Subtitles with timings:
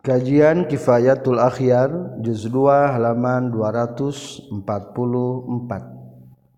[0.00, 4.64] Kajian Kifayatul Akhyar juz 2 halaman 244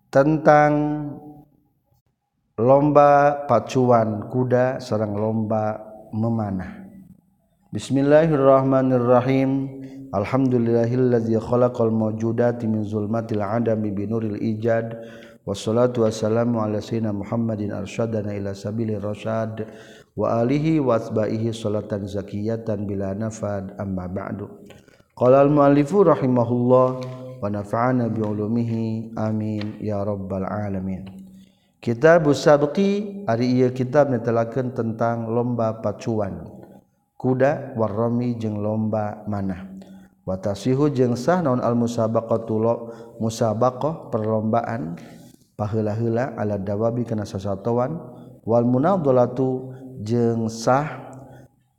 [0.07, 0.71] tentang
[2.55, 5.83] lomba pacuan kuda serang lomba
[6.15, 6.83] memanah.
[7.73, 9.81] Bismillahirrahmanirrahim.
[10.13, 14.93] Alhamdulillahillazi khalaqal mawjudati min zulmatil adami binuril ijad.
[15.43, 19.65] Wassalatu wassalamu ala sayyidina Muhammadin arsyadana ila sabilir rasyad.
[20.13, 24.49] Wa alihi wasbaihi salatan zakiyatan bila nafad amma ba'du.
[25.13, 26.89] Qala al muallifu rahimahullah
[27.41, 31.05] wa nafa'ana bi ulumihi amin ya rabbal alamin.
[31.83, 36.47] Kitab sabqi ari ieu kitab netelakeun tentang lomba pacuan.
[37.19, 39.67] Kuda warami jeung lomba manah.
[40.23, 42.55] Wa tasihu jeung sah naon al musabaqatu
[43.19, 44.95] musabaqah perlombaan
[45.59, 47.99] paheula-heula ala dawabi kana sasatoan
[48.47, 51.13] wal munadhalatu jeng sah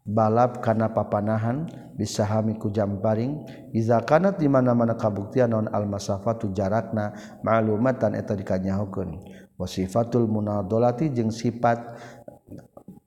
[0.05, 3.43] balap kana papanahan bisahami ku jamparing
[3.73, 9.11] iza kanat di mana-mana kabuktian non al-masafatu jarakna ma'lumatan eta dikanyahokeun
[9.57, 11.81] wa sifatul munadolati jeung sifat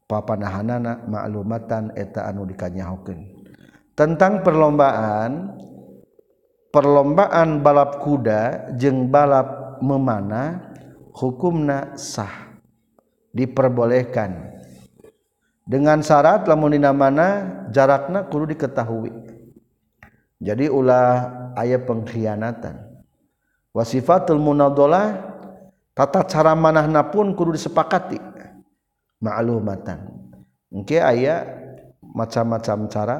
[0.09, 3.19] papanahanana ma'lumatan eta anu dikanyahokeun
[3.93, 5.53] tentang perlombaan
[6.73, 10.73] perlombaan balap kuda jeung balap memana
[11.13, 12.47] hukumna sah
[13.37, 14.56] diperbolehkan.
[15.67, 17.27] Dengan syarat lamunina mana
[17.69, 19.11] jarakna kudu diketahui.
[20.39, 22.87] Jadi ulah ayat pengkhianatan.
[23.75, 25.35] Wasifatul munadalah
[25.91, 28.17] tata cara manahna pun kudu disepakati.
[29.19, 30.07] Ma'lumatan.
[30.71, 31.43] Engke aya
[31.99, 33.17] macam-macam cara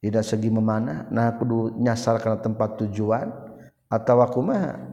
[0.00, 1.10] tidak segi memanah.
[1.12, 3.28] Nah kudu nyasar karena tempat tujuan
[3.92, 4.88] atau kumaha?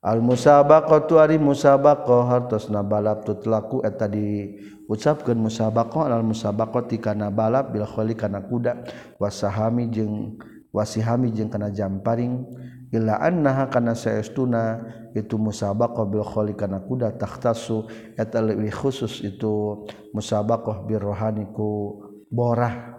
[0.00, 4.56] Al musabaqatu ari musabaqah hartosna balap tutlaku eta di
[4.90, 8.82] ucapkan musabaqoh al musabaqoh tikana balap bil kholi kana kuda.
[9.22, 10.34] Wasahami jeng
[10.74, 12.42] wasihami jeng kana jamparing
[12.90, 14.82] illa annaha kana saestuna
[15.14, 17.86] itu musabako bil kholi kana kuda takhtasu
[18.18, 22.98] etal lebih khusus itu musabako bir rohaniku borah.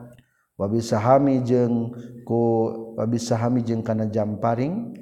[0.55, 1.91] Wabi sahami jeng
[2.23, 4.93] ku wabi sahami jeng kana jamparing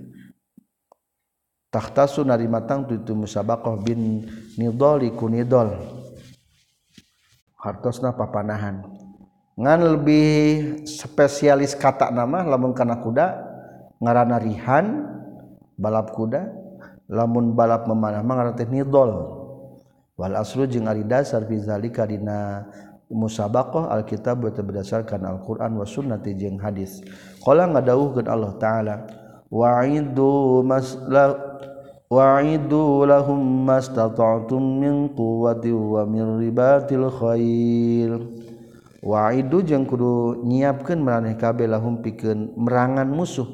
[1.70, 4.26] takhtasu nari matang itu musabako bin
[4.58, 5.99] nidoli ku nidol
[7.59, 8.88] hartosna papanahan.
[9.59, 10.28] Ngan lebih
[10.88, 13.28] spesialis kata nama lamun kana kuda
[14.00, 15.03] ngaranna rihan
[15.75, 16.48] balap kuda
[17.12, 19.36] lamun balap memanah mah ngaran teh nidol.
[20.16, 22.68] Wal aslu jeung ari dasar fi zalika dina
[23.08, 27.03] musabaqah alkitab berdasarkan Al-Qur'an wa sunnati jeung hadis.
[27.40, 28.96] Qala ngadawuhkeun Allah taala
[29.50, 31.49] wa'idu masla
[32.09, 38.25] Wa'idu lahum mastata'tum min quwwati wa min ribatil khail
[39.06, 43.46] Wa'idu jeung kudu nyiapkeun maraneh kabeh lahum pikeun merangan musuh.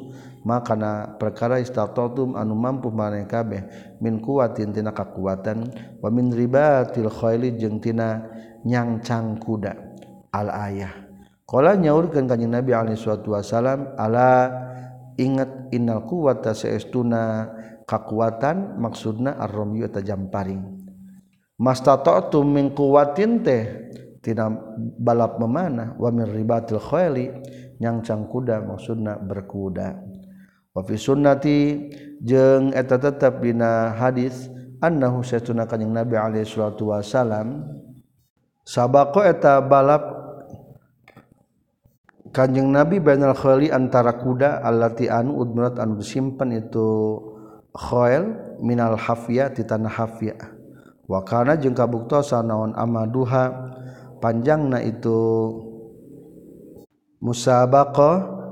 [0.48, 3.68] Makana perkara istata'tum anu mampu maraneh kabeh
[4.00, 5.68] min quwwatin tina kakuatan
[6.00, 8.24] wa min ribatil khayli jeung tina
[8.64, 9.76] nyangcang kuda.
[10.32, 10.96] Al ayah.
[11.44, 14.48] Kala nyaurkeun kanjing Nabi alaihi wasallam ala
[15.20, 17.52] ingat innal quwwata saestuna
[17.86, 20.86] kekuatan maksudna ar-ramyu eta jamparing
[21.56, 23.64] mastata'tu min quwwatin teh
[24.20, 24.52] tina
[25.00, 27.32] balap memanah wa min ribatil khayli
[27.80, 30.00] nyangcang kuda maksudna berkuda.
[30.76, 31.88] Wa fi sunnati
[32.20, 34.52] jeung eta tetep dina hadis
[34.84, 37.64] annahu satuna kanjing nabi alaihi salatu wasalam
[38.68, 40.04] sabaqa eta balap
[42.36, 46.88] kanjing nabi bainal khali antara kuda allati anu udmurat anu disimpan itu
[47.76, 50.08] khoel minal hafia ti tanah
[51.06, 53.76] wa kana jeung kabuktosan naon amaduha
[54.24, 55.20] panjangna itu.
[57.26, 58.12] Musabaqa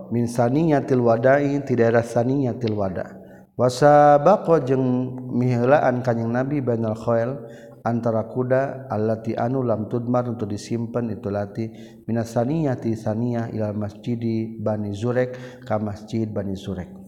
[0.10, 3.06] min saniyatil wada'i ti daerah saniyatil wada.
[3.54, 7.38] Wasabaqa jeung miheulaan kanjing nabi banal khoel
[7.86, 11.70] antara kuda allati anu lam tudmar untuk disimpan itu lati
[12.10, 15.38] minas saniyati saniyah ilal masjidi bani zurek
[15.70, 17.03] ka masjid bani zurek.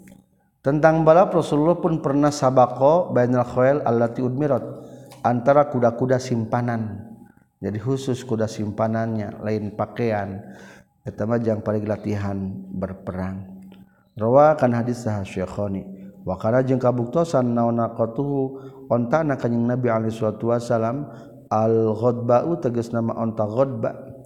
[0.65, 4.65] tentang balap Rasulullah pun pernah sabako bainal khoel allati udmirat
[5.21, 7.13] antara kuda-kuda simpanan.
[7.61, 10.41] Jadi khusus kuda simpanannya lain pakaian
[11.05, 12.33] pertama jang paling latihan
[12.73, 13.45] berperang.
[14.17, 15.85] Rawa kan hadis sah syekhani.
[16.25, 18.57] Wa kana jeung kabuktosan naona qatuhu
[18.89, 21.05] onta na kanjing nabi alaihi salatu wasalam
[21.53, 24.17] al ghadba'u tegas nama onta ghadba.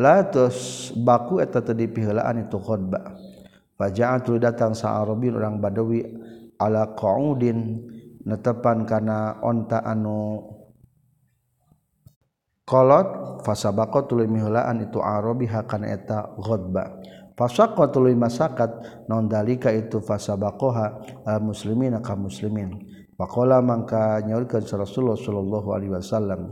[0.00, 3.27] La tus baku eta tadi piheulaan itu ghadba'
[3.78, 6.02] Fajaat datang sa'arabin orang Badawi
[6.58, 7.78] ala qaudin
[8.26, 10.42] netepan kana onta anu
[12.66, 16.98] kolot fasabaqo tuluy mihulaan itu Arabi hakan eta ghadba.
[17.38, 20.86] Fasaqo tuluy masakat non dalika itu fasabaqoha
[21.22, 22.82] al muslimin ka muslimin.
[23.14, 26.50] Faqala mangka nyaurkeun Rasulullah sallallahu alaihi wasallam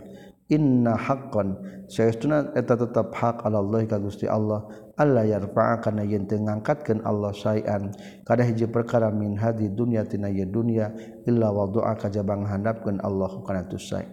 [0.51, 1.59] inna haqqan.
[1.87, 4.67] Saestuna eta tetap hak Allah ka Gusti Allah.
[4.97, 7.93] Allah yarfa'a kana yen teu ngangkatkeun Allah sayan.
[8.25, 10.91] Kada hiji perkara min hadi dunya tina ye dunya
[11.29, 14.07] illa wadu'a kajabang handapkeun Allah kana tu say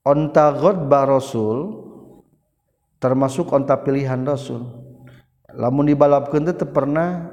[0.00, 1.86] onta ghadba rasul
[3.02, 4.64] termasuk onta pilihan rasul.
[5.50, 7.26] Lamun dibalapkeun teh pernah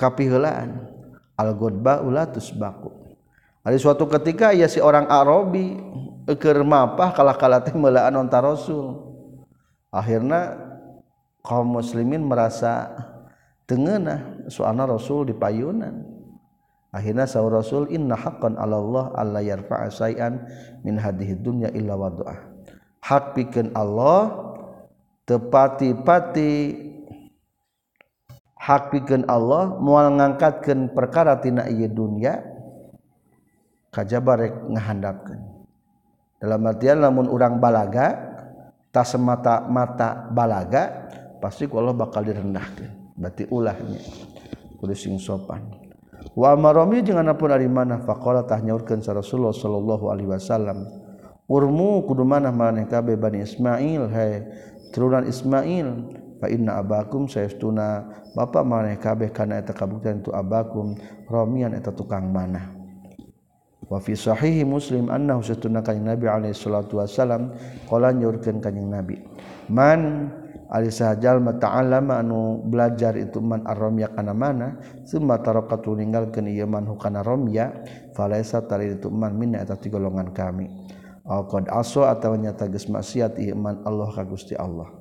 [0.00, 0.88] kapiheulaan
[1.36, 3.03] al ghadba ulatus baku
[3.64, 5.80] ada suatu ketika ya si orang Arabi
[6.36, 9.00] keur mapah kalah-kalah teh meulaan onta rasul.
[9.88, 10.60] Akhirnya
[11.40, 12.92] kaum muslimin merasa
[13.64, 16.04] tengenah soalna rasul di payunan
[16.92, 19.88] akhirnya sahur rasul inna haqqan ala Allah alla yarfa'a
[20.84, 22.54] min hadhihi dunya illa wadu'ah
[23.04, 24.32] hak pikeun Allah
[25.28, 26.84] tepati-pati.
[28.64, 32.40] Hak pikeun Allah moal ngangkatkeun perkara tina ieu dunya
[33.94, 35.40] kajabarek ngahandapkeun.
[36.42, 38.34] Dalam artian lamun urang balaga
[38.90, 41.06] tak semata mata balaga
[41.38, 44.02] pasti ku Allah bakal direndahkan berarti ulahnya
[44.82, 45.62] kudu sing sopan.
[46.34, 50.84] Wa amaromi jeung anapun ari manah faqala tah nyaurkeun sa Rasulullah sallallahu alaihi wasallam
[51.46, 54.42] urmu kudu manah maneh kabe Bani Ismail hai
[54.90, 55.86] turunan Ismail
[56.42, 58.20] fa inna abakum sayastuna.
[58.34, 60.98] Bapa maneh kabeh kana eta kabuktian tu abakum
[61.30, 62.83] ramian eta tukang manah.
[63.84, 67.52] wa fi sahihi muslim annahu satuna kanjing nabi alaihi salatu wasalam
[67.88, 69.20] qala nyurkeun kanjing nabi.
[69.68, 70.32] Man
[70.68, 76.88] ari sahajal mata'allama anu belajar itu man aromya kana mana summa tarakatu ninggalkeun ieu man
[76.88, 77.84] hukana romya
[78.16, 80.68] falaisa tari itu man minna eta ti golongan kami.
[81.24, 84.92] Al qad aso atawa nyata geus maksiat ieu man Allah ka Gusti Allah.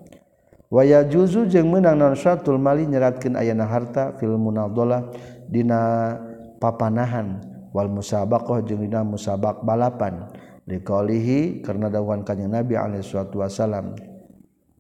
[0.72, 5.12] Wa yajuzu jeung meunang naon syatul mali nyeratkeun ayana harta fil munadalah
[5.46, 6.16] dina
[6.58, 7.53] papanahan.
[7.74, 10.30] wal musabaqah jeung dina musabaq balapan.
[10.64, 14.00] Liqaulihi karena dawuhan kanjeng Nabi alaihi salatu wasalam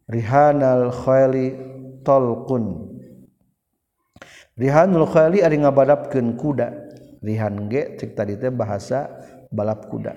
[0.07, 1.59] rihanal khaili
[2.07, 2.93] talqun.
[4.55, 6.67] Rihanul khaili ari ngabadapkeun kuda.
[7.23, 9.09] Rihan ge cek tadi teh bahasa
[9.49, 10.13] balap kuda.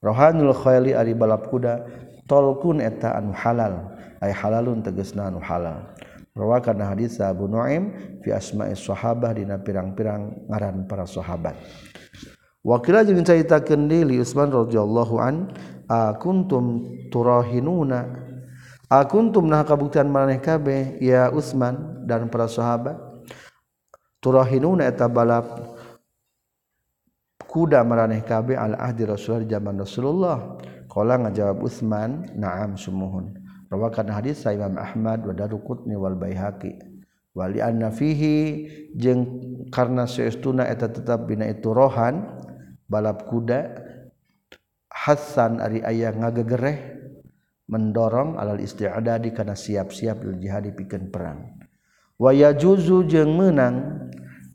[0.00, 1.86] Rohanul khaili ari balap kuda.
[2.26, 3.94] Talqun eta anu halal.
[4.18, 5.95] Ay halalun tegasna anu halal.
[6.36, 11.56] Rawakan hadis Abu Nuaim fi asma'i sahabah dina pirang-pirang ngaran para sahabat.
[12.60, 15.48] Wakila jeung caritakeun deui Utsman radhiyallahu an
[15.88, 18.04] akuntum turahinuna?
[18.92, 23.00] Akuntum nah kabuktian maneh kabeh ya Utsman dan para sahabat.
[24.20, 25.48] Turahinuna eta balap
[27.48, 30.36] kuda maraneh kabeh al ahdi Rasulullah zaman Rasulullah.
[30.84, 36.96] Qala ngajawab Utsman na'am sumuhun rawakan hadis sa Imam Ahmad wa Daruqutni wal Baihaqi.
[37.36, 38.64] Wali anna fihi
[38.96, 39.28] jeung
[39.68, 42.24] karna saestuna eta tetap bina itu rohan
[42.88, 43.84] balap kuda
[44.88, 46.96] Hasan ari aya ngagegereh
[47.68, 51.60] mendorong alal isti'adadi karena siap-siap lil jihad pikeun perang.
[52.16, 54.08] Wa yajuzu jeung menang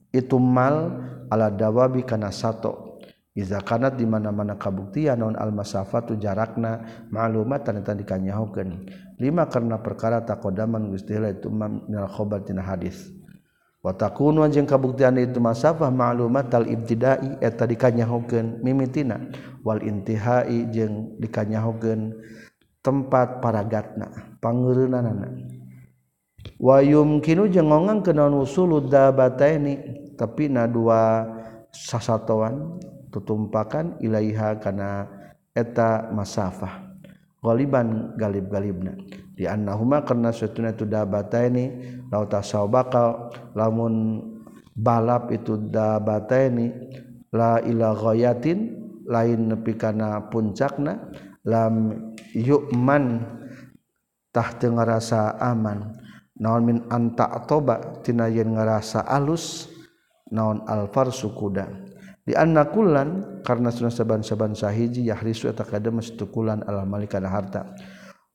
[0.09, 0.97] itu mal
[1.29, 2.90] ala dawabi kana sato
[3.31, 6.83] Iza kanat di mana-mana kabuktian non almasafatu jarakna
[7.15, 8.91] maklumat tanita dikanyahokeun.
[9.23, 13.07] Lima karena perkara takodaman Gusti itu minal khabar tina hadis.
[13.79, 19.31] Wa takunu jeung kabuktian itu masafah maklumat al ibtidai eta dikanyahokeun mimitina
[19.63, 22.11] wal intihai jeung dikanyahokeun
[22.83, 25.39] tempat paragatna panggeureunana.
[26.59, 29.79] Wa yumkinu jeung ngongang kana usulud dabataini
[30.19, 31.23] tapi na dua
[31.71, 32.75] sasatoan
[33.11, 35.05] tutumpakan ilaiha kana
[35.51, 36.89] eta masafah.
[37.41, 38.93] Galiban galib galibna
[39.33, 44.21] di annahuma karena satuna itu ini lauta saubaka lamun
[44.77, 46.69] balap itu ini
[47.33, 48.77] la ila ghayatin
[49.09, 51.09] lain nepi kana puncakna
[51.41, 53.25] lam yukmantah
[54.61, 55.97] ngerasa aman.
[56.37, 59.65] Naon min anta tobatina yen ngerasa alus
[60.29, 61.80] naon alfar sukuda
[62.21, 67.73] di annakulan karena sunnah saban-saban sahiji yahrisu eta kademes tukulan al mali kana harta.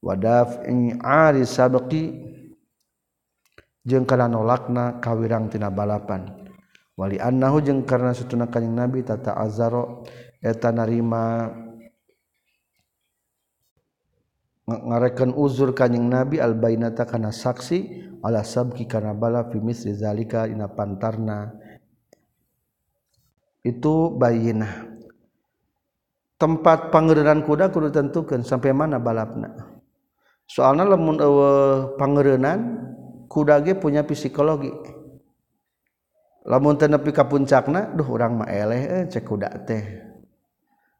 [0.02, 2.02] Wadaf'i ari sabqi
[3.87, 6.26] jeung kana nolakna kawirang tina balapan.
[6.97, 10.02] Wali annahu jeung karena satuna kanjing nabi tata azaro
[10.43, 11.52] eta narima
[14.66, 20.49] ngarekan uzur kanjing nabi al bainata kana saksi ala sabqi kana bala fi misri zalika
[20.49, 21.65] dina pantarna.
[23.66, 24.87] itu bayinah
[26.38, 28.46] tempat pangeran kuda kudu tentukan.
[28.46, 29.50] Sampai mana balapna?
[30.46, 31.50] Soalnya lemun eh, ewe
[31.99, 32.61] pangeran
[33.26, 34.70] kuda ge punya psikologi.
[36.46, 39.82] Lamun tenepi ka puncakna duh urang mah eleh eh, cek kuda teh.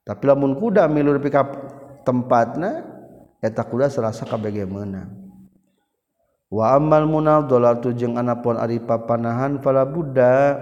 [0.03, 1.47] Tapi lamun kuda milu nepi ka
[2.03, 2.83] tempatna
[3.39, 5.27] eta kuda serasa kabege meunang
[6.47, 10.55] wa amal munal dolatu jeung anapun ari papanahan fala buddha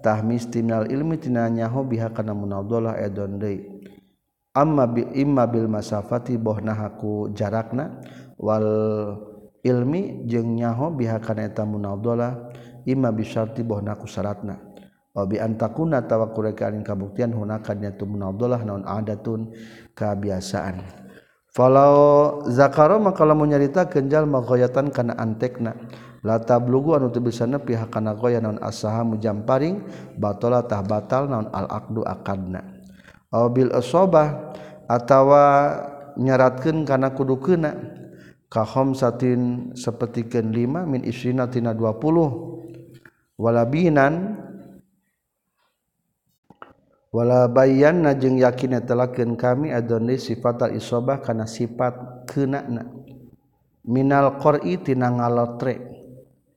[0.00, 3.78] tahmis timnal ilmi tinanya biha kana munadhalah edon deui.
[4.56, 8.02] Amma bi imma bil masafati bohnahaku jarakna
[8.34, 8.66] wal
[9.62, 12.50] ilmi jeung nyaho biha kana eta munadhalah
[12.82, 14.58] imma bisyarti bohnaku syaratna
[15.14, 19.54] wa bi antakuna tawakkulan kabuktian hunaka nyatu munadhalah naon adatun
[19.94, 20.82] kabiasaan.
[21.48, 25.74] Falau zakaro maka lamun nyarita kenjal maghayatan kana antekna.
[26.26, 29.86] lata blugu anu teu bisa nepi hakana goya naon asaha mujamparing
[30.18, 32.62] batala tah batal naon al aqdu akadna.
[33.28, 34.56] Aw bil asabah
[34.88, 35.44] atawa
[36.16, 37.76] nyaratkeun kana kudu keuna
[38.48, 44.40] ka khamsatin sapertikeun 5 min isrina tina 20 walabinan
[47.12, 52.88] wala bayanna jeung yakinna telakeun kami adoni sifatal isobah kana sifat keunana
[53.84, 55.98] minal qori tina ngalotre.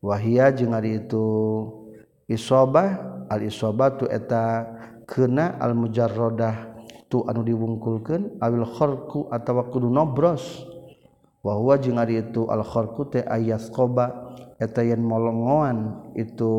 [0.01, 1.25] wahia jeung ari itu
[2.25, 4.65] isobah al isobatu eta
[5.05, 6.74] kena al mujarrodah
[7.12, 10.67] tu anu diwungkulkan awil khorku atau kudu nobros.
[11.41, 16.53] Wahwa jeung ari itu al khorku teh ayas koba eta yen molongoan itu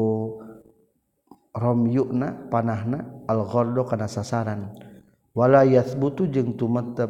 [1.55, 4.75] romyuna panahna al ghordo kana sasaran.
[5.33, 7.09] Wala yathbutu jeung tumetep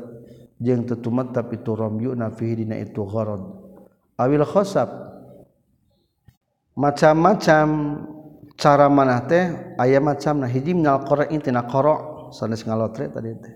[0.61, 3.41] jeung tetumetep itu romyuna fihi dina itu gharad.
[4.21, 5.12] Awil khasab
[6.83, 7.67] macam-macam
[8.59, 10.51] cara manah teh aya macam nah.
[10.51, 13.55] Hiji minal qara intina qara sanes ngalotre tadi teh.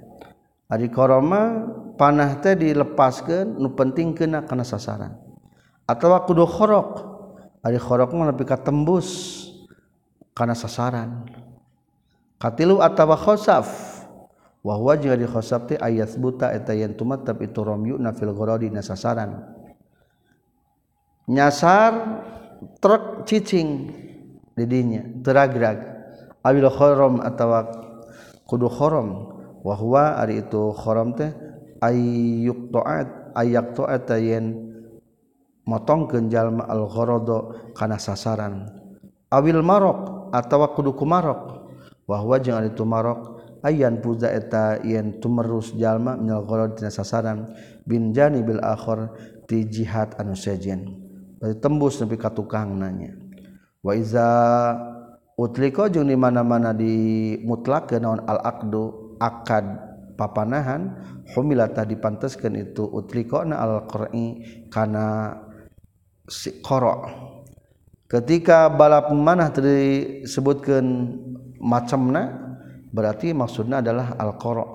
[0.70, 1.18] Ari qara
[1.98, 5.18] panah teh dilepaskeun nu penting kena kana sasaran.
[5.90, 6.90] Atawa kudu khorok
[7.66, 9.42] ari khorok mah lebih katembus
[10.30, 11.26] kana sasaran.
[12.38, 13.66] Katilu atawa khosaf
[14.62, 18.30] wa huwa jeung ari khosaf teh ayat buta eta yen tumatab itu romyu na fil
[18.30, 19.50] ghoradi na sasaran.
[21.26, 21.90] Nyasar
[22.80, 23.92] truk cicing
[24.56, 25.78] didinya teragrag
[26.46, 27.50] awil khorom atau
[28.46, 29.36] kudu khorom
[29.66, 31.34] wahwa ari itu khorom teh
[31.82, 34.66] ayyuk toat ayak toat yen
[35.66, 38.70] motong jalma al khorodo kana sasaran.
[39.26, 41.66] Awil marok atau kudu kumarok
[42.06, 47.50] wahwa jangan itu marok ayan puza eta yen tumerus jalma minal khorod tina sasaran.
[47.82, 49.18] Bin jani bil akhor
[49.50, 51.05] ti jihad anu sejen.
[51.40, 53.12] Tembus nepi ka tukang nanya.
[53.84, 54.28] Waiza
[55.38, 59.64] utliko jeung di mana-mana di mutlak ke naon al aqdu akad
[60.16, 60.96] papanahan
[61.36, 65.36] humilata dipanteskeun itu utliko na al qur'i kana
[66.26, 67.26] si qara.
[68.06, 70.86] Ketika balap manah disebutkeun
[71.58, 72.54] macamna
[72.94, 74.66] berarti maksudnya adalah al qara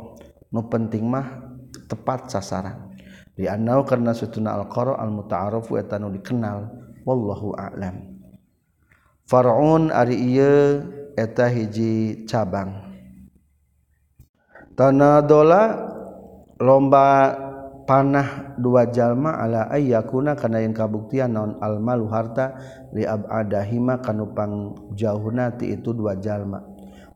[0.52, 1.48] nu penting mah
[1.88, 2.91] tepat sasaran
[3.36, 6.70] dianau karena setuna alqaro al mutaaruf etanu dikenal.
[7.02, 8.22] Wallahu a'lam.
[9.26, 10.86] Farun ari iya
[11.18, 12.94] eta hiji cabang.
[14.78, 15.64] Tanah dola
[16.62, 17.34] lomba
[17.90, 22.56] panah dua jalma ala ayyakuna kana yang kabuktian naon almalu harta
[22.94, 26.62] li abadahima kanupang jauhna ti itu dua jalma.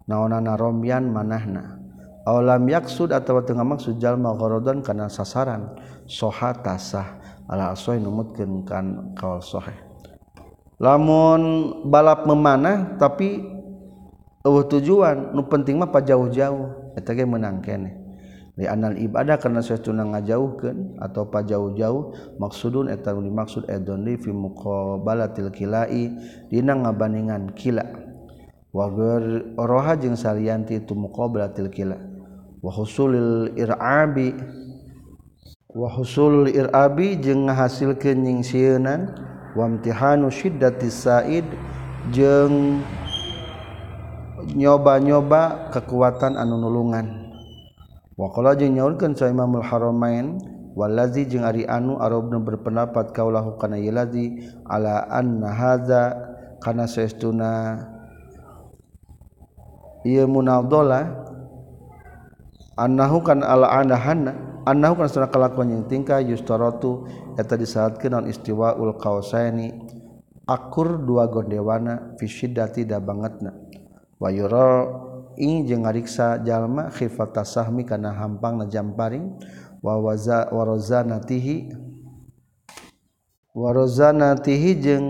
[0.09, 1.84] Naonana romyan manahna.
[2.25, 5.77] Alam yaksud atau tengah maksud jalma gharadon kana sasaran.
[6.09, 9.77] Soha tasah ala asoi numutkeun kan kaul soheh.
[10.81, 11.41] Lamun
[11.87, 13.45] balap memanah tapi
[14.43, 16.93] tujuan nu penting mah jauh-jauh
[17.25, 17.63] menang
[18.55, 24.31] di anal ibadah karena saya tunang ngajauhkan atau pa jauh-jauh maksudun etan dimaksud edon fi
[24.31, 26.15] muqabalatil kilai
[26.47, 27.83] dina ngabandingan kila.
[28.71, 28.91] Wa
[29.59, 32.14] roha jeung salianti itu muqabalatil kila
[32.65, 34.33] wahusulil irabi.
[35.75, 39.11] Wahusul irabi jeung ngahasilkeun nyingsieunan
[39.53, 41.43] wamtihanu syiddati said
[42.15, 42.79] jeung
[44.55, 47.27] nyoba-nyoba kekuatan anu nulungan.
[48.15, 50.39] Waqala jeung nyaurkeun sa Imamul Haramain
[50.79, 56.15] walazi jeung ari anu arabna berpendapat kaulahu kana yalazi ala anna hadza
[56.63, 57.83] kana saestuna
[60.07, 61.34] ieu munadhalah
[62.75, 67.07] annahu kan ala anahanna annahu kan sana kalakuan yang tingkah yustaratu
[67.39, 69.71] eta disahatkeun non istiwaul qausaini
[70.45, 73.51] akur dua gondewana fi syiddati da bangetna.
[74.21, 74.87] Wa yura
[75.35, 79.35] ing jeung ngariksa jalma khifata sahmi kana hampangna jamparing
[79.83, 81.75] wa waza wa razanatihi
[83.55, 83.71] wa
[84.79, 85.07] jeung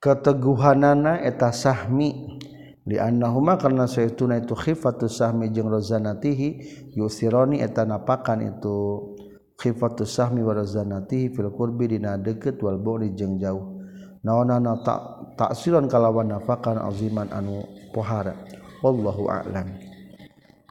[0.00, 2.40] keteguhanana eta sahmi.
[2.84, 6.48] di annahuma karena saytuna itu khifatus sahmi jeung rozanatihi
[6.94, 9.10] yusironi eta napakan itu.
[9.54, 13.80] Khifatus sahmi warozanatihi fil qurbi dina deukeut wal bu'di jeung jauh.
[14.26, 15.00] Naonana tak
[15.38, 17.62] taksiran kalawan nafakan aziman anu
[17.94, 18.34] pohara.
[18.82, 19.78] Wallahu a'lam.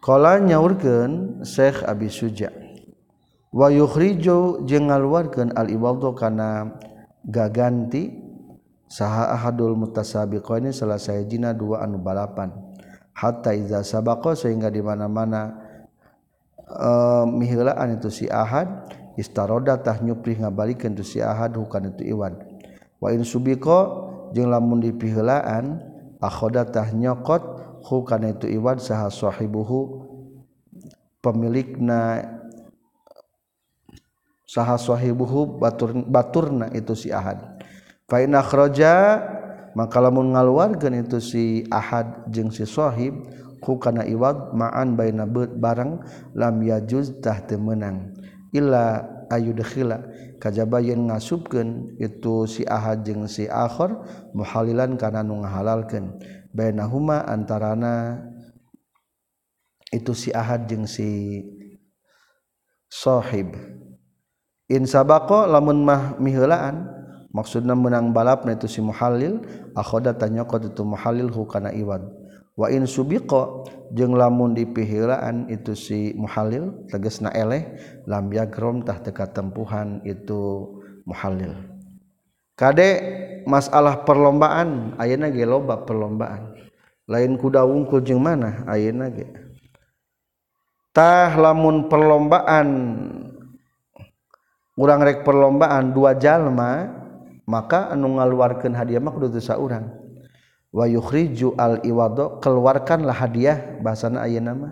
[0.03, 2.51] Qala nyaurkeun Syekh Abi Suja.
[3.55, 6.75] Wa yukhriju jeung ngaluarkeun al iwadhu kana
[7.23, 8.22] gaganti
[8.93, 12.53] saha ahadul mutasabiqaini salah sayajina dua anu balapan.
[13.17, 15.53] Hatta iza sabaqa sehingga di mana-mana
[16.65, 18.69] eh, e, miheulaan itu si ahad
[19.17, 22.37] istaroda tah nyuprih ngabalikeun tu si ahad hukan itu iwan.
[23.01, 25.81] Wa in subiqa jeung lamun dipiheulaan
[26.21, 27.41] akhoda tah nyokot
[27.85, 30.09] hukan itu iwan saha sahibuhu
[31.21, 32.29] pemilikna
[34.49, 37.53] saha sahibuhu batur, baturna itu si ahad.
[38.07, 39.23] Faroja
[39.73, 42.51] maka lamun ngaluarkan itu si Ahad jeung
[43.63, 46.03] ku kana iwad maan baina barang
[46.35, 48.11] lam yajuz yajuztah temenang
[48.51, 50.03] illa ayudkhila
[50.37, 53.95] kajabayin ngasupkeun itu si Ahad jeung si akhir
[54.35, 56.19] muhalilan kana nu ngahalalkeun
[56.51, 58.19] bainahuma antarana
[59.89, 61.41] itu si Ahad jeung si
[62.91, 63.53] sohib.
[64.69, 67.02] Insabako lamun mah miheulaan
[67.33, 69.41] maksudna menang balap na itu si muhalil
[69.73, 72.05] akhoda tanyokot itu muhalil hukana iwad.
[72.53, 73.65] Wa in subiqa
[73.97, 77.65] jeung lamun dipihiraan itu si muhalil tegasna eleh
[78.05, 80.69] lam yagrom tah teka tempuhan itu
[81.09, 81.57] muhalil
[82.53, 83.01] kade
[83.49, 86.53] masalah perlombaan ayeuna ge loba perlombaan.
[87.03, 89.27] Lain kuda wungkul jeung mana ayeuna ge.
[90.93, 92.69] Tah lamun perlombaan
[94.77, 97.02] urang rek perlombaan dua jalma
[97.43, 99.91] maka anu ngaluarkeun hadiah mah kudu dosa urang
[100.73, 104.71] wa yukhriju al iwado keluarkanlah hadiah bahasana ayeuna mah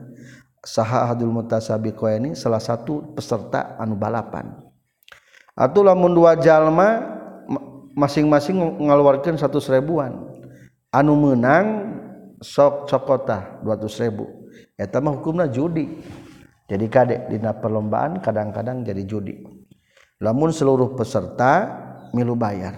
[0.62, 4.62] saha ahadul mutasabiqaini salah satu peserta anu balapan.
[5.58, 7.02] Atuh lamun dua jalma
[7.98, 8.56] masing-masing
[8.88, 10.16] ngaluarkeun satu seribuan
[10.96, 11.92] anu menang
[12.40, 14.26] sok cokota dua ratus ribu.
[14.80, 16.02] Eta mah hukumna judi.
[16.72, 19.44] Jadi kadek dina perlombaan kadang-kadang jadi judi.
[20.24, 21.68] Lamun seluruh peserta
[22.12, 22.76] milu bayar.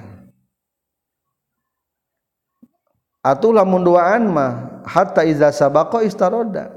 [3.24, 6.70] Atuh lamun duaan mah hatta iza sabaqo istaroda.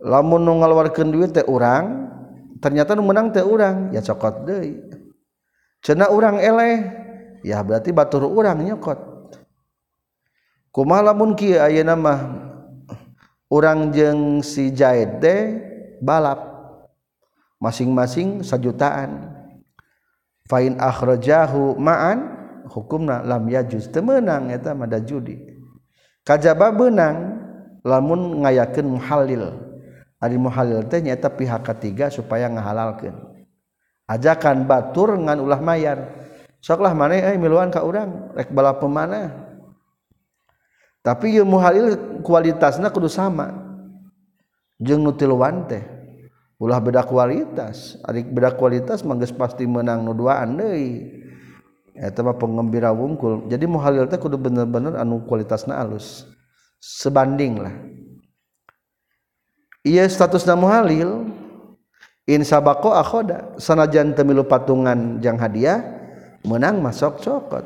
[0.00, 2.08] Lamun nu ngaluarkeun duit teh urang
[2.62, 4.78] ternyata nu menang teh urang ya cokot deui.
[5.82, 6.86] Cenah urang eleh
[7.42, 8.96] ya berarti batur urang nyokot.
[10.70, 12.20] Kumaha lamun kieu ayeuna mah
[13.50, 15.58] urang jeung si Jaid teh
[15.98, 16.38] balap
[17.58, 19.29] masing-masing sejutaan
[20.50, 22.18] fain akhrajahu ma'an
[22.66, 23.86] hukumna lam yajuz.
[23.94, 25.38] Temenang eta mah judi
[26.26, 27.38] kajaba benang
[27.86, 29.44] lamun ngayakeun muhallil.
[30.20, 33.16] Ari muhallil teh nyaeta pihak ketiga supaya ngahalalkeun.
[34.04, 36.12] Ajakan batur ngan ulah mayar.
[36.60, 39.32] Soklah maneh eh, miluan ka urang rek bala pemana?
[41.00, 43.48] Tapi ieu muhallil kualitasna kudu sama.
[44.76, 45.99] Jeung nu tiluan teh.
[46.60, 47.96] Ulah beda kualitas.
[48.04, 51.18] Ari beda kualitas mah pasti menang nu duaan deui.
[52.36, 53.48] Pengembira wungkul.
[53.48, 56.28] Jadi muhalil teh kudu bener-bener anu kualitasna alus.
[56.80, 57.74] Sebanding lah.
[59.84, 61.32] Iya statusna muhalil
[62.28, 63.56] in sabako akhoda.
[63.56, 65.80] Sanajan temilu patungan jang hadiah
[66.44, 67.64] menang masuk cokot.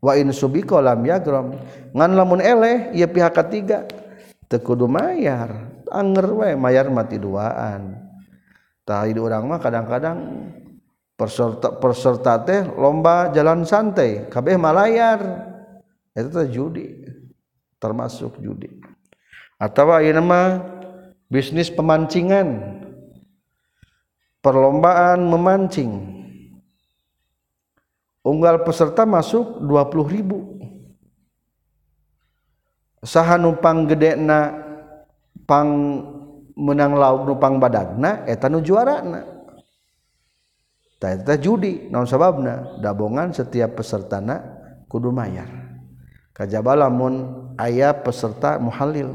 [0.00, 1.56] Wa in subiko lam yagrom.
[1.92, 3.84] Ngan lamun eleh iya pihak ketiga
[4.48, 5.72] tekudu mayar.
[5.92, 8.03] Anger we mayar mati duaan
[8.84, 10.18] tah orang mah kadang-kadang
[11.16, 15.50] perserta perserta teh lomba jalan santai kabeh malayar.
[16.14, 16.86] Itu teh judi
[17.80, 18.70] termasuk judi.
[19.58, 20.60] Atau ini mah
[21.32, 22.80] bisnis pemancingan
[24.44, 26.12] perlombaan memancing.
[28.24, 30.38] Unggal peserta masuk 20 ribu.
[33.04, 34.48] Saha numpang gede na
[35.44, 36.00] pang
[36.54, 39.22] menang lauk nupang badakna eta nu juarana.
[41.02, 42.78] Ta eta judi naon sababna?
[42.78, 44.40] Dabongan setiap pesertana
[44.86, 45.50] kudu mayar.
[46.34, 49.14] Kajaba lamun aya peserta muhalil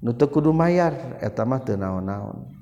[0.00, 2.60] nu teu kudu mayar eta mah teu naon-naon.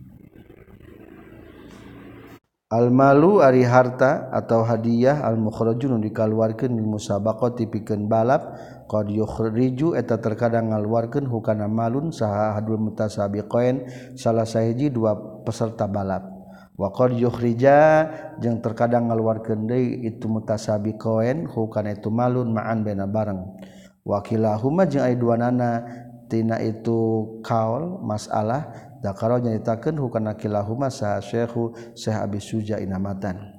[2.69, 10.73] Almalu ari harta atau hadiah al-mukhrajun dikaluarkeun di musabaqah tipikeun balap qad yukhriju eta terkadang
[10.73, 13.85] ngaluarkeun hukana malun saha hadul mutasabiqain
[14.17, 15.13] salah sahiji dua
[15.45, 16.25] peserta balap.
[16.79, 17.77] Wa qad yukhrija
[18.41, 23.61] jeung terkadang ngaluarkeun deui itu mutasabiqain hukana itu malun ma'an bena bareng.
[24.09, 25.85] Wakilahuma jeung aya dua nana
[26.33, 33.58] tina itu kaul masalah dakaro nyaritakeun hukana kilahuma saha syekhu syekh abi suja inamatan.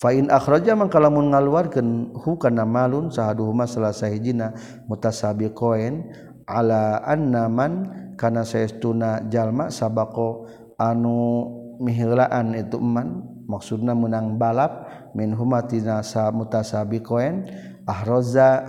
[0.00, 4.56] Fain akhraja mangkalamun ngaluarkeun hukana malun sahaduhuma salasa hijina
[4.88, 6.08] mutasabiqoen
[6.48, 10.48] ala annaman kana saestuna jalma sabaqo
[10.80, 11.44] anu
[11.84, 17.52] mihlaan itu man maksudna menang balap min humatina sa mutasabiqoen
[17.84, 18.64] ahraza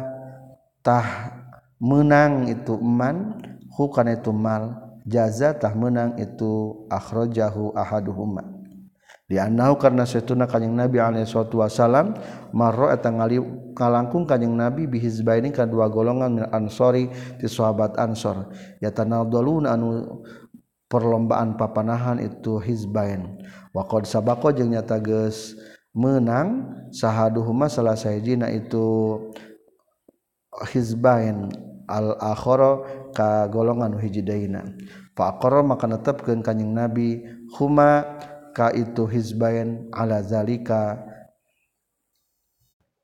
[0.84, 1.32] tah
[1.80, 3.40] menang itu man
[3.72, 8.51] hukana itu mal jaza tah menang itu akhrajahu ahaduhuma.
[9.32, 12.20] dianahu karena setuna kanyeng Nabi alaihi salatu wasallam
[12.52, 13.08] marro eta
[13.72, 17.08] kalangkung kanyeng Nabi bihizbaini ka dua golongan min ansori
[17.40, 18.52] ti sahabat ansor.
[18.84, 20.20] Yatanadaluna anu
[20.92, 23.40] perlombaan papanahan itu hizbain.
[23.72, 25.56] Wa qad sabaqa jeung nyata geus
[25.96, 29.16] menang sahaduhuma salah sayjina itu
[30.76, 31.48] hizbain
[31.88, 34.64] al akhara ka golongan hijidaina
[35.16, 37.28] fa aqarra maka netepkeun kanjing Nabi
[37.60, 38.08] huma
[38.76, 41.00] itu hizbain alazalika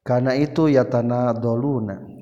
[0.03, 2.17] karena itu ya tanah doluna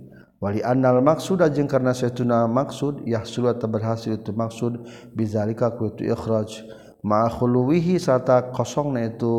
[0.45, 4.83] Wali anal maksud ajeng karena saya tuna maksud ya sudah berhasil itu maksud
[5.15, 6.61] bizalika ku itu ikhraj.
[7.05, 9.33] Ma'khuluwihi serta kosongna itu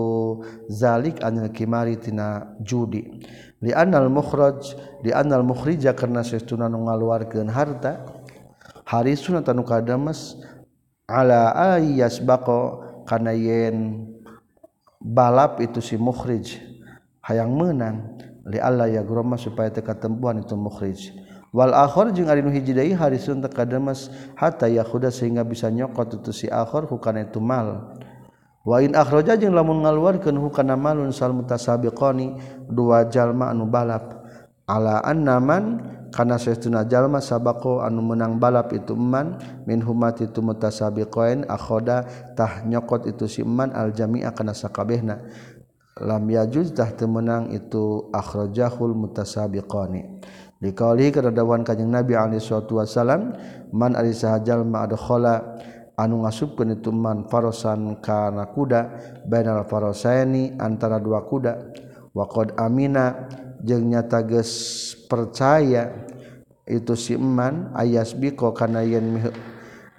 [0.71, 3.23] zalik anil kimari tina judi.
[3.63, 8.07] Li anal mukhraj di anal mukhrija karena saya tuna ngaluarkeun harta
[8.87, 10.39] harisun atau kadamas
[11.11, 14.05] ala ayas bako kana yen
[15.01, 16.59] balap itu si mukhrij
[17.23, 18.19] hayang menang.
[18.47, 21.11] Li Allah ya groma supaya teka tempuan itu mukhrij.
[21.51, 24.07] Wal akhir jeung ari nu hiji deui harisun teka demes
[24.39, 27.99] hatta yakhuda sehingga bisa nyokot itu si akhir hukana itu mal.
[28.63, 32.39] Wa in akhraja jeung lamun ngaluarkeun hukana malun sal mutasabiqani
[32.71, 34.27] dua jalma anu balap.
[34.67, 35.83] Ala annaman
[36.17, 39.37] karena seuna jalma sabako anu menang balap itu eman
[39.69, 45.21] min humat itu mutasabi koin akhodatah nyokot itu siman aljami akan sakabehna.
[46.01, 50.05] Lam yajuztah temenang itu akhrajahul mutasabi qoni
[50.57, 53.37] dikali kedawan kanjing Nabi alaihi salatu wasallam
[53.77, 55.61] man ari jalma adkhala
[56.01, 58.81] anu ngasupkeun itu man farosan kana kuda
[59.29, 61.85] bainal farosaini antara dua kuda.
[62.17, 63.29] Waqad amina
[63.65, 64.53] jeung nyata geus
[65.07, 66.07] percaya
[66.67, 69.31] itu si eman ayas biko kana yen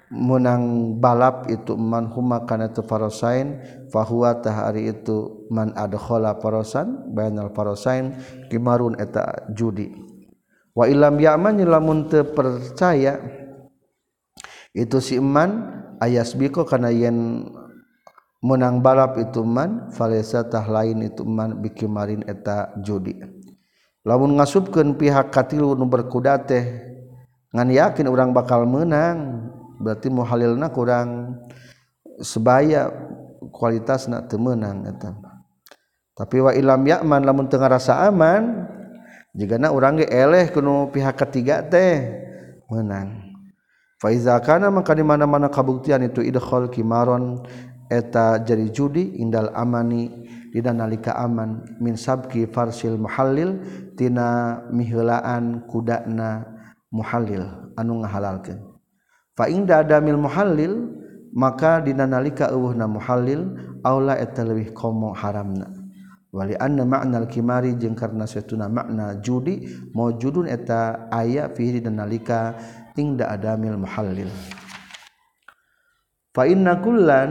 [0.08, 3.60] menang balap itu man huma kana tu parasain
[3.92, 8.16] fahuwa tahari itu man adkhala parasan bainal parasain
[8.48, 9.92] kimarun eta judi.
[10.72, 13.20] Wa ilam ya'man lamun teu percaya
[14.72, 17.48] itu si eman ayas biko kana yen
[18.38, 23.18] menang balap itu man falesa tah lain itu man bikimarin eta judi.
[24.06, 26.64] lamun ngasupkeun pihak katilu nu berkuda teh
[27.54, 29.48] ngan yakin orang bakal menang
[29.80, 31.38] berarti muhalilna kurang
[32.20, 32.90] sebaya
[33.54, 35.14] kualitas nak temenang eta.
[36.18, 38.66] Tapi wa ilam yakman lamun teu ngarasa aman
[39.38, 42.02] jigana urang ge eleh kuno pihak ketiga teh
[42.66, 43.28] menang.
[43.98, 47.42] Fa iza kana maka di mana-mana kabuktian itu idkhal kimaron
[47.90, 53.60] eta jadi judi indal amani tidak nalika aman min sabki farsil muhallil
[53.94, 56.48] tina mihelaan kudakna
[56.88, 57.44] muhallil.
[57.78, 58.58] Anu ngahalalkeun.
[59.38, 60.98] Fa inda adamil muhallil
[61.30, 63.54] maka dina nalika eueuhna muhallil
[63.86, 65.70] aula eta leuwih komo haramna.
[66.28, 69.64] Wali anna ma'nal kimari jeung karna satuna makna judi
[69.96, 72.58] maujudun eta aya fihi dina nalika
[72.98, 74.28] inda adamil muhallil.
[76.34, 77.30] Fa inna kullan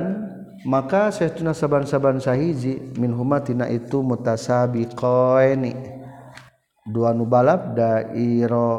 [0.66, 5.74] maka Syekhuna saaban-saban sahiji min humatina itu mutasabiqaini
[6.88, 8.70] dua nu balap dairo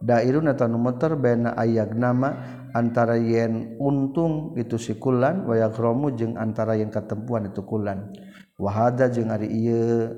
[0.00, 6.74] dairun atau numeter bena ayak nama antara yen untung itu sikulan wayak romu jeung antara
[6.74, 8.08] yang ketempuan itu kulan
[8.56, 10.16] wahada jeung ari ieu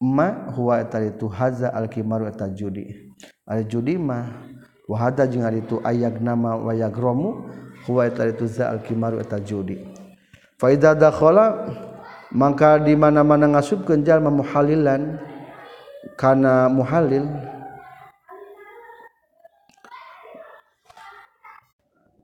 [0.00, 3.12] ma huwa eta itu haza alkimaru eta judi.
[3.44, 4.48] Ari judi mah
[4.88, 7.52] wahada jeung ari itu ayak nama wayak romu
[7.86, 9.80] huwa eta itu za al kimaru eta judi.
[10.60, 11.68] Fa idza dakhala
[12.30, 15.16] mangka di mana-mana ngasupkeun jalma muhalilan
[16.20, 17.26] kana muhalil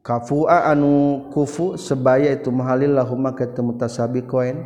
[0.04, 4.62] kafua anu kufu sebaya itu muhalil lahumma ketemu tasabiqoin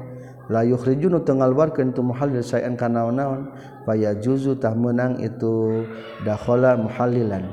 [0.50, 3.54] la yukhrijunu teu ngaluarkeun tu muhalil sayan kana naon
[3.86, 5.86] faya juzu tah menang itu
[6.26, 7.46] dakhala muhalilan.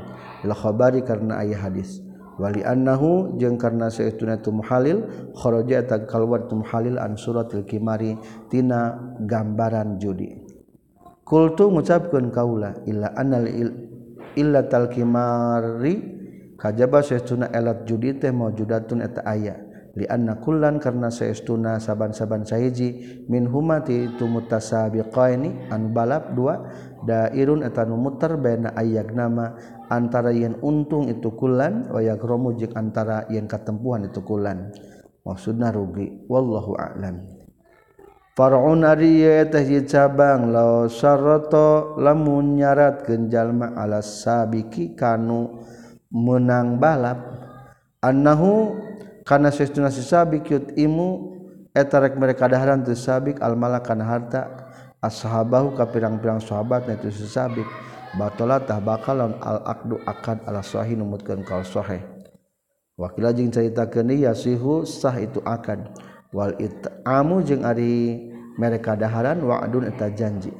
[0.45, 2.06] La khabari karena ayat hadis.
[2.37, 8.15] wali annahu jeung karena saestuna tu muhalil kharaja ta keluar tu muhalil an suratil kimari
[8.47, 8.95] tina
[9.25, 10.45] gambaran judi.
[11.27, 13.69] Kultu ngucapkeun kaula illa anal il,
[14.39, 15.99] illa tal kimari
[16.55, 19.67] kajaba saestuna elat judi teh maujudatun eta aya.
[19.97, 26.69] Li anna kullan karena saestuna saban-saban sahiji min humati tu mutasabiqaini an balap dua
[27.01, 32.75] dairun eta nu muter baina ayyag nama antara yen untung itu kulan wayak gromo jeung
[32.75, 34.71] antara yen katempuhan itu kulan
[35.27, 36.23] maksudna rugi.
[36.31, 37.27] Wallahu a'lam.
[38.37, 45.65] Far'un ari teh cabang law sarata lamun nyarat jalma ala sabiki kanu
[46.13, 47.17] menang balap.
[47.97, 48.77] Annahu
[49.25, 51.33] kana sesuna sabik yut imu
[51.73, 54.69] eta rek mereka daharan tu sabik al malakana harta
[55.01, 57.65] ashabahu ka pirang-pirang sahabat itu sabik.
[58.15, 61.99] batalatah bakalan al-akdu akad ala sahih numutkeun kal sahih.
[62.95, 65.91] Wakila jeung caritakeun ya sihu sah itu akad.
[66.31, 70.53] Wal it'amu jeung ari mereka daharan wa'dun eta janji.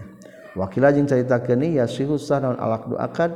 [0.58, 3.32] Wakila jeung caritakeun ya sihu sah naon al-akdu akad?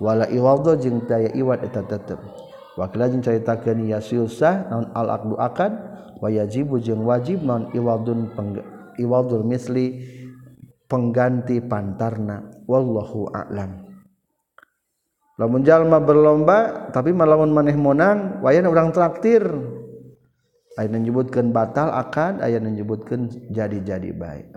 [0.00, 2.18] Wala iwadha jeung daya iwad eta tetep.
[2.74, 5.72] Wakila jeung caritakeun ya sihu sah naon al-akdu akad?
[6.18, 8.30] Wa yajibu jeung wajib naon iwadun
[8.98, 10.02] iwadul misli
[10.92, 12.44] pengganti pantarna.
[12.68, 13.88] Wallahu a'lam.
[15.40, 19.40] Lamun jalma berlomba tapi malamun maneh menang wayan orang traktir.
[20.76, 24.52] Aya menyebutkan batal akad aya menyebutkan jadi-jadi baik.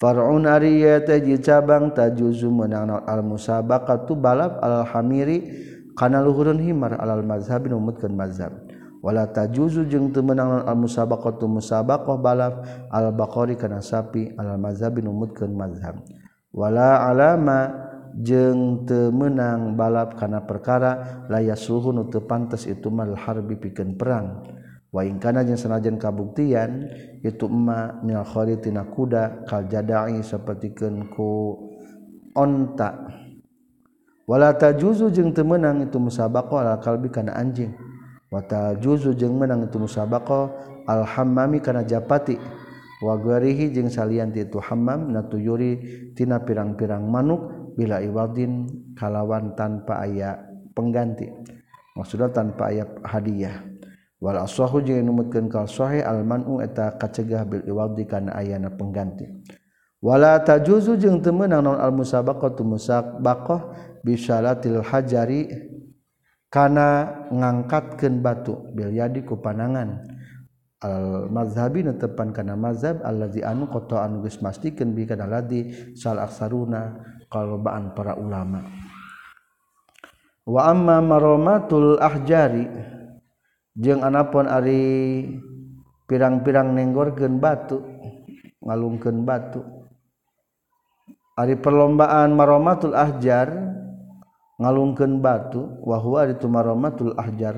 [0.00, 5.44] Far'un ariyata cabang tajuzu menang al musabaqatu balap al hamiri
[5.92, 8.56] kana luhurun himar alal mazhab numutkeun mazhab
[9.00, 12.54] wala tajuzu jeung teu meunang al musabaqatu musabaqah balaf
[12.92, 16.04] al baqari kana sapi alal mazhab numutkeun mazhab.
[16.52, 17.72] Wala alama
[18.12, 23.96] jeung teu meunang balap kana perkara la yasuhu nu teu pantes itu mal harbi pikeun
[23.96, 24.44] perang.
[24.92, 26.90] Wa in kana jeung sanajan kabuktian
[27.24, 31.56] itu emma minal kharitina kuda kal jada'i sapertikeun ku
[32.36, 33.16] onta.
[34.28, 37.72] Wala juzu jeung teu meunang itu musabaqah al kalbi kana anjing
[38.30, 38.40] wa
[38.78, 40.70] juzu jeung menang itu musabaqah.
[40.86, 42.38] Alhammami kana japati.
[43.00, 50.04] Wa ghairihi jeung salian ti itu hammam natuyuri tina pirang-pirang manuk bila iwadin kalawan tanpa
[50.04, 50.36] aya
[50.72, 51.30] pengganti.
[51.96, 53.66] Maksudna tanpa aya hadiah.
[54.20, 59.24] Wal aswahu jeung numutkeun kal sahih al man'u eta kacegah bil iwadi kana ayana pengganti.
[60.00, 63.72] Wala tajuzu jeung teu meunang naon al musabaqah tu musabaqah
[64.04, 65.69] bisalatil hajari
[66.50, 70.18] kana ngangkatkeun batu bil yadi ku panangan.
[70.80, 76.18] Al mazhabi netepan kana mazhab allazi anu qata anu geus mastikeun bi kana ladzi sal
[76.18, 78.64] aksaruna qalbaan para ulama.
[80.48, 82.64] Wa amma maromatul ahjari
[83.76, 84.82] jeung anapun ari
[86.08, 87.84] pirang-pirang nenggorkeun batu
[88.64, 89.60] ngalungkeun batu.
[91.36, 93.52] Ari perlombaan maromatul ahjar
[94.60, 96.28] ngalungkeun batu wahwa
[97.16, 97.56] ahjar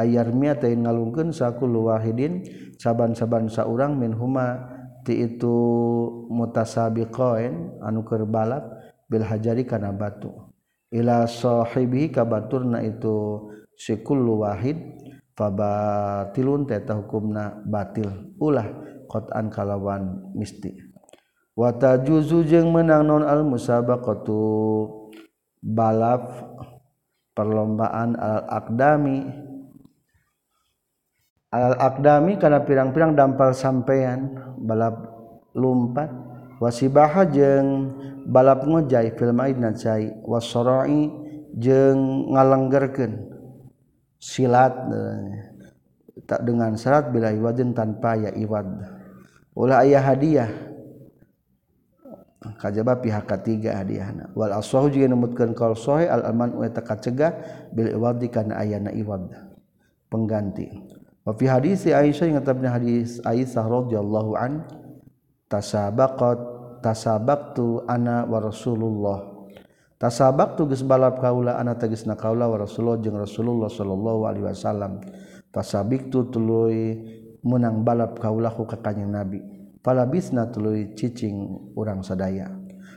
[0.00, 2.42] ayar miatain ngalungkeun saku wahidin
[2.76, 4.66] saban-saban saurang min huma
[5.06, 5.56] ti itu
[6.28, 8.66] mutasabiqain anu keur balap
[9.06, 10.32] bil hajari kana batu.
[10.90, 13.46] Ila sahibi ka baturna itu
[13.78, 14.76] sikul wahid
[15.38, 18.10] fabatilun teta hukumna batil.
[18.42, 18.66] Ulah
[19.06, 20.74] qatan kalawan misti.
[21.54, 24.38] Wata juzu jeung menang non al musabaqatu
[25.60, 26.28] balap
[27.36, 29.28] perlombaan al-akdami
[31.52, 34.96] al-akdami karena pirang-pirang dampal sampeyan balap
[35.52, 36.08] lumpat
[36.60, 37.92] wasibaha jeung
[38.28, 41.08] balap ngojai fil maid najai wasoroi
[41.56, 43.30] jeung ngalenggerkeun
[44.20, 45.50] silat eh,
[46.28, 48.68] tak dengan syarat bila iwadin tanpa ya iwad.
[49.56, 50.69] Ulah ayah hadiah.
[52.40, 54.32] kajaba pihak ketiga hadiahna.
[54.32, 57.36] Wal aswahu juga nemutkeun qaul sahih al aman wa takacegah
[57.76, 59.28] bil iwadi kana ayana iwad.
[60.08, 60.66] Pengganti.
[61.20, 64.64] Wa fi hadis Aisyah yang tetapna hadis Aisyah radhiyallahu an
[65.52, 66.40] tasabaqat
[66.80, 69.28] tasabaqtu ana wa rasulullah.
[70.00, 75.04] Tasabaqtu geus balap kaula ana tegasna kaula wa rasulullah jeung rasulullah sallallahu alaihi wasallam.
[75.52, 77.04] Tasabiqtu tuluy
[77.44, 79.59] menang balap kaula ku ka kanjing nabi.
[79.80, 82.48] palabisna tuluy cicing urang sadaya.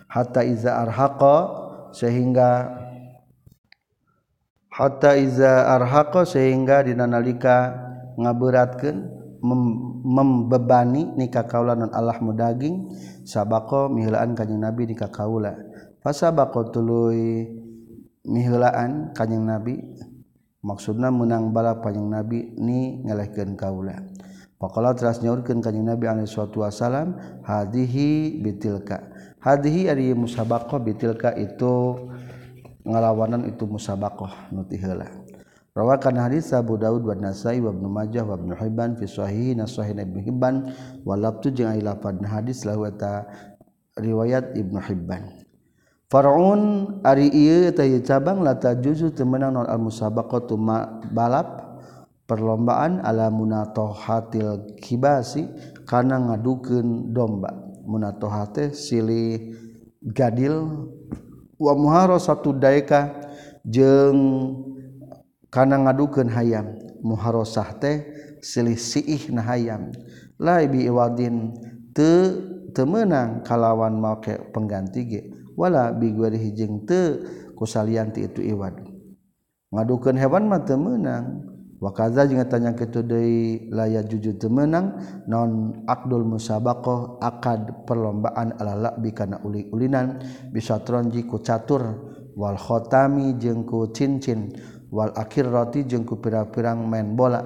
[0.08, 1.36] Hatta iza arhaqa
[1.96, 2.70] sehingga
[4.70, 7.74] hatta iza arhaqa sehingga dina nalika
[8.20, 8.98] ngaberatkeun
[9.44, 9.62] mem
[10.04, 12.92] membebani nikah kaula non Allah mudaging
[13.24, 15.56] sabako mihlaan kanjing nabi nikah kaula
[16.04, 17.48] pasabako tuluy
[18.28, 19.80] mihlaan kanjing nabi
[20.64, 24.00] maksudna menang bala panjang nabi ni ngalehkeun kaula.
[24.64, 29.12] Pakola teras nyaurkeun kanjing Nabi alaihi suatu wasallam hadihi bitilka.
[29.44, 32.00] Hadihi ari musabaqah bitilka itu
[32.88, 35.12] ngalawanan itu musabaqah nu ti heula.
[35.76, 40.00] Rawakan hadis Abu Daud wa Nasai wa Ibnu Majah wa Ibnu Hibban fi sahih nasahih
[40.00, 40.72] Ibnu Hibban
[41.04, 43.28] wa lafzu jeung ai lafadz hadis lahu eta
[44.00, 45.44] riwayat Ibnu Hibban.
[46.08, 50.56] Faraun ari ieu teh cabang lata juzu temenang non al musabaqah tu
[51.12, 51.63] balap
[52.24, 55.48] perlombaan ala munatohatil kibasi
[55.84, 57.52] karena ngadukeun domba.
[57.84, 59.60] Munatohate silih
[60.00, 60.88] gadil
[61.60, 63.12] wa muharo satu daika
[63.68, 64.20] jeng
[65.52, 66.80] karena ngadukeun hayam.
[67.04, 68.08] Muharosah teh
[68.40, 69.92] silih siih na hayam.
[70.40, 71.52] La iwadin
[71.92, 72.32] te
[72.72, 75.22] temenang kalawan make pengganti ge.
[75.60, 76.16] Wala bi
[76.56, 77.20] jeung te
[77.54, 78.80] kusalianti itu iwad.
[79.76, 81.53] Ngadukeun hewan mah temenang
[81.84, 89.44] wakaza juga tanya ketu deui la yajuju teu non aqdul musabaqah akad perlombaan alala bikana
[89.44, 90.24] uli-ulinan.
[90.56, 91.84] Bisatronji ku catur
[92.40, 94.56] wal khotami jeung ku cincin
[94.88, 97.44] wal akhirati jeung ku pirang-pirang main bola.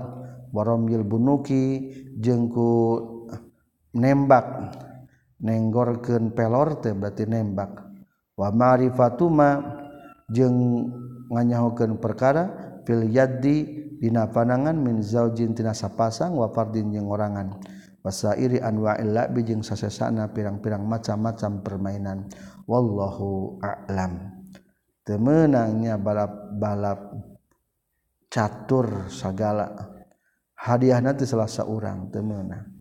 [0.53, 1.89] Waromil bunuki
[2.21, 2.69] jeung ku
[3.97, 4.77] nembak.
[5.37, 7.89] Nenggorkeun pelor teh berarti nembak.
[8.37, 9.49] Wa ma'rifatuma
[10.29, 10.57] jeung
[11.33, 12.43] nganyahokeun perkara
[12.85, 17.57] fil yaddi dina panangan min zaujin tina sapasang wa fardin jeung orangan.
[18.05, 22.29] Wasairi anwa'il labi jeung sasesana pirang-pirang macam-macam permainan.
[22.63, 24.37] Wallahu a'lam.
[25.03, 27.15] Temenangnya balap-balap
[28.27, 29.71] catur segala
[30.57, 32.75] hadiah nanti salah seorang temenang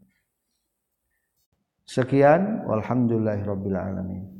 [1.86, 4.26] sekian walhamdulillahirabbil alamin.